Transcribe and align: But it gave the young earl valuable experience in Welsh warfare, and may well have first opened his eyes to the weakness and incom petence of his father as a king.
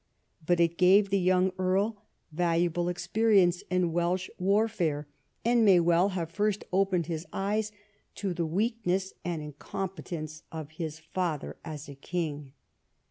But 0.43 0.59
it 0.59 0.79
gave 0.79 1.11
the 1.11 1.19
young 1.19 1.51
earl 1.59 2.05
valuable 2.31 2.89
experience 2.89 3.61
in 3.69 3.91
Welsh 3.93 4.31
warfare, 4.39 5.07
and 5.45 5.63
may 5.63 5.79
well 5.79 6.09
have 6.17 6.31
first 6.31 6.63
opened 6.73 7.05
his 7.05 7.27
eyes 7.31 7.71
to 8.15 8.33
the 8.33 8.47
weakness 8.47 9.13
and 9.23 9.43
incom 9.43 9.95
petence 9.95 10.41
of 10.51 10.71
his 10.71 10.97
father 10.97 11.57
as 11.63 11.87
a 11.87 11.93
king. 11.93 12.53